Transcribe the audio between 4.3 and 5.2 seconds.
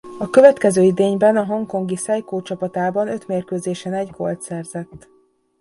szerzett.